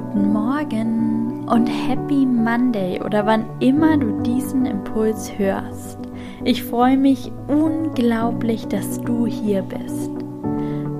[0.00, 5.98] guten Morgen und Happy Monday oder wann immer du diesen Impuls hörst.
[6.44, 10.10] Ich freue mich unglaublich, dass du hier bist.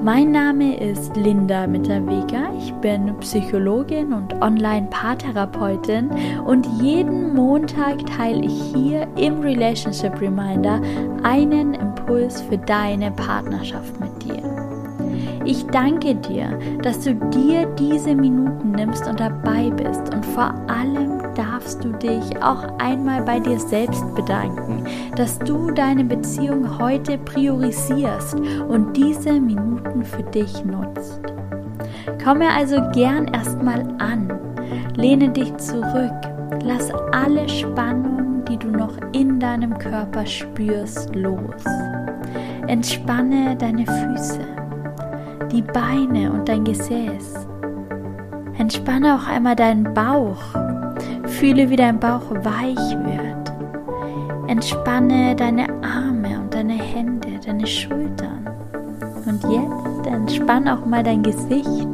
[0.03, 2.51] Mein Name ist Linda Mitterweger.
[2.59, 6.11] Ich bin Psychologin und Online-Paartherapeutin
[6.45, 10.81] und jeden Montag teile ich hier im Relationship Reminder
[11.23, 14.59] einen Impuls für deine Partnerschaft mit dir.
[15.45, 20.13] Ich danke dir, dass du dir diese Minuten nimmst und dabei bist.
[20.15, 24.85] Und vor allem darfst du dich auch einmal bei dir selbst bedanken,
[25.17, 28.37] dass du deine Beziehung heute priorisierst
[28.69, 31.21] und diese Minuten für dich nutzt.
[32.23, 34.33] Komme also gern erstmal an,
[34.97, 36.13] lehne dich zurück,
[36.65, 41.65] lass alle Spannungen, die du noch in deinem Körper spürst, los.
[42.67, 44.59] Entspanne deine Füße
[45.53, 47.48] die Beine und dein Gesäß.
[48.69, 50.43] Entspanne auch einmal deinen Bauch.
[51.25, 53.51] Fühle, wie dein Bauch weich wird.
[54.47, 58.47] Entspanne deine Arme und deine Hände, deine Schultern.
[59.25, 61.89] Und jetzt entspanne auch mal dein Gesicht.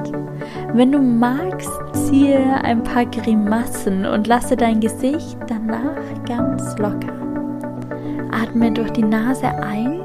[0.72, 5.94] Wenn du magst, ziehe ein paar Grimassen und lasse dein Gesicht danach
[6.26, 7.14] ganz locker.
[8.32, 10.00] Atme durch die Nase ein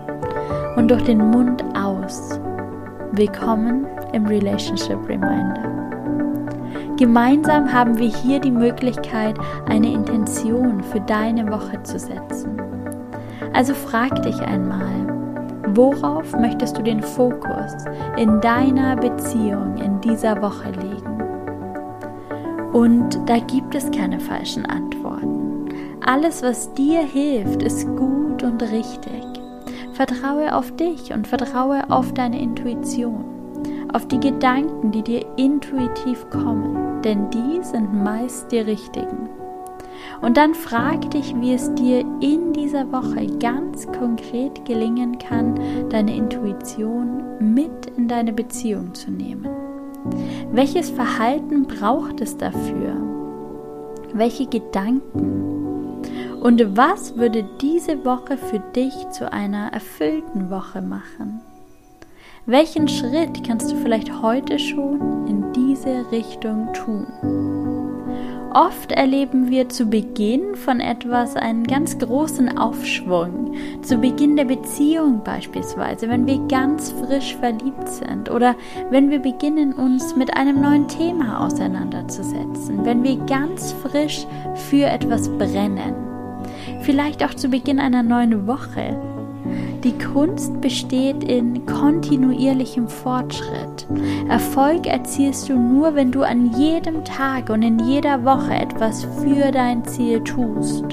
[0.75, 2.39] und durch den Mund aus.
[3.13, 5.78] Willkommen im Relationship Reminder.
[6.99, 9.37] Gemeinsam haben wir hier die Möglichkeit,
[9.69, 12.61] eine Intention für deine Woche zu setzen.
[13.53, 15.07] Also frag dich einmal,
[15.67, 17.73] worauf möchtest du den Fokus
[18.17, 21.23] in deiner Beziehung in dieser Woche legen?
[22.73, 25.69] Und da gibt es keine falschen Antworten.
[26.05, 29.23] Alles, was dir hilft, ist gut und richtig.
[29.93, 33.23] Vertraue auf dich und vertraue auf deine Intuition,
[33.93, 39.29] auf die Gedanken, die dir intuitiv kommen, denn die sind meist die richtigen.
[40.21, 45.55] Und dann frag dich, wie es dir in dieser Woche ganz konkret gelingen kann,
[45.89, 49.47] deine Intuition mit in deine Beziehung zu nehmen.
[50.51, 52.95] Welches Verhalten braucht es dafür?
[54.13, 56.03] Welche Gedanken?
[56.41, 61.41] Und was würde diese Woche für dich zu einer erfüllten Woche machen?
[62.49, 67.05] Welchen Schritt kannst du vielleicht heute schon in diese Richtung tun?
[68.55, 73.53] Oft erleben wir zu Beginn von etwas einen ganz großen Aufschwung.
[73.83, 78.55] Zu Beginn der Beziehung beispielsweise, wenn wir ganz frisch verliebt sind oder
[78.89, 85.29] wenn wir beginnen, uns mit einem neuen Thema auseinanderzusetzen, wenn wir ganz frisch für etwas
[85.37, 86.09] brennen
[86.81, 88.97] vielleicht auch zu Beginn einer neuen Woche.
[89.83, 93.87] Die Kunst besteht in kontinuierlichem Fortschritt.
[94.27, 99.51] Erfolg erzielst du nur, wenn du an jedem Tag und in jeder Woche etwas für
[99.51, 100.85] dein Ziel tust.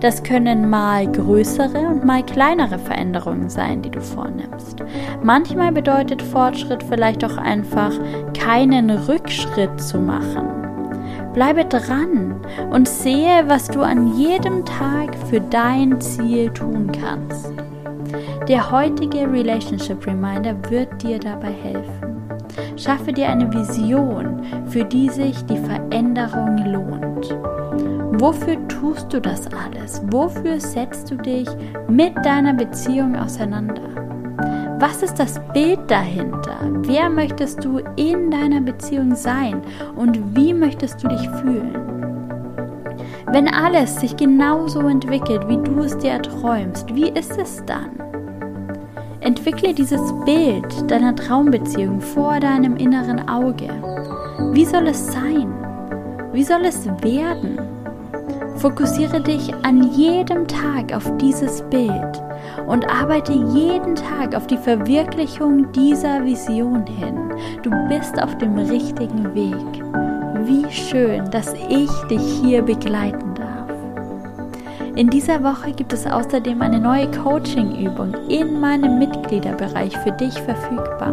[0.00, 4.82] Das können mal größere und mal kleinere Veränderungen sein, die du vornimmst.
[5.22, 7.92] Manchmal bedeutet Fortschritt vielleicht auch einfach
[8.34, 10.56] keinen Rückschritt zu machen
[11.36, 12.40] Bleibe dran
[12.70, 17.52] und sehe, was du an jedem Tag für dein Ziel tun kannst.
[18.48, 22.38] Der heutige Relationship Reminder wird dir dabei helfen.
[22.76, 27.36] Schaffe dir eine Vision, für die sich die Veränderung lohnt.
[28.20, 30.00] Wofür tust du das alles?
[30.10, 31.48] Wofür setzt du dich
[31.88, 33.82] mit deiner Beziehung auseinander?
[34.78, 36.58] Was ist das Bild dahinter?
[36.82, 39.60] Wer möchtest du in deiner Beziehung sein
[39.96, 41.82] und wie möchtest du dich fühlen?
[43.32, 48.05] Wenn alles sich genauso entwickelt, wie du es dir erträumst, wie ist es dann?
[49.20, 53.68] Entwickle dieses Bild deiner Traumbeziehung vor deinem inneren Auge.
[54.52, 55.52] Wie soll es sein?
[56.32, 57.58] Wie soll es werden?
[58.56, 62.22] Fokussiere dich an jedem Tag auf dieses Bild
[62.66, 67.32] und arbeite jeden Tag auf die Verwirklichung dieser Vision hin.
[67.62, 69.84] Du bist auf dem richtigen Weg.
[70.46, 73.25] Wie schön, dass ich dich hier begleiten.
[74.96, 81.12] In dieser Woche gibt es außerdem eine neue Coaching-Übung in meinem Mitgliederbereich für dich verfügbar.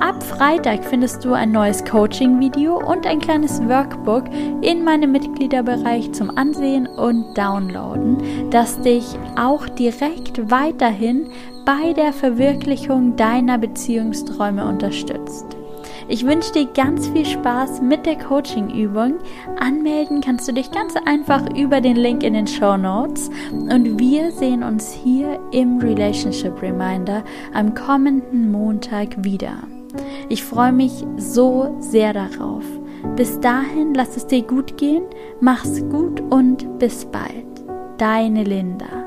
[0.00, 4.24] Ab Freitag findest du ein neues Coaching-Video und ein kleines Workbook
[4.62, 9.04] in meinem Mitgliederbereich zum Ansehen und Downloaden, das dich
[9.38, 11.28] auch direkt weiterhin
[11.66, 15.54] bei der Verwirklichung deiner Beziehungsträume unterstützt.
[16.08, 19.14] Ich wünsche dir ganz viel Spaß mit der Coaching-Übung.
[19.58, 23.28] Anmelden kannst du dich ganz einfach über den Link in den Show Notes.
[23.50, 27.24] Und wir sehen uns hier im Relationship Reminder
[27.54, 29.64] am kommenden Montag wieder.
[30.28, 32.64] Ich freue mich so sehr darauf.
[33.16, 35.04] Bis dahin lass es dir gut gehen,
[35.40, 37.46] mach's gut und bis bald.
[37.98, 39.05] Deine Linda.